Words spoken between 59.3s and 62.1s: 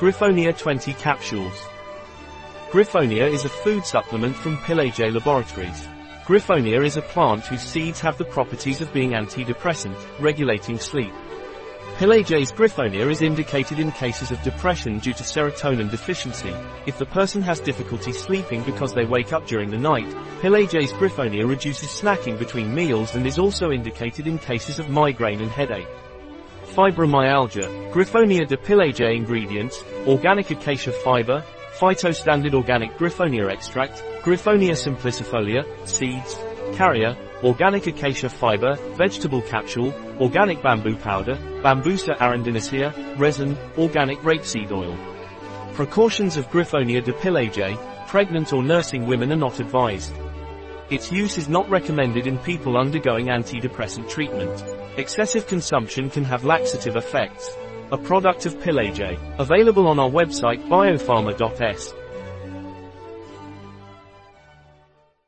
Available on our website biopharma.s.